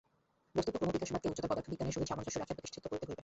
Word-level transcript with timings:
বস্তুত 0.55 0.73
ক্রমবিকাশবাদকে 0.79 1.29
উচ্চতর 1.31 1.49
পদার্থবিজ্ঞানের 1.51 1.93
সহিত 1.95 2.05
সামঞ্জস্য 2.11 2.37
রাখিয়া 2.39 2.57
প্রতিষ্ঠা 2.57 2.89
করিতে 2.89 3.05
হইবে। 3.07 3.15